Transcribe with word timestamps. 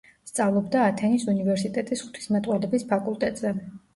სწავლობდა 0.27 0.79
ათენის 0.91 1.25
უნივერსიტეტის 1.33 2.03
ღვთისმეტყველების 2.05 2.89
ფაკულტეტზე. 2.95 3.55